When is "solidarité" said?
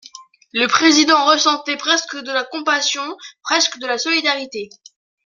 3.99-4.69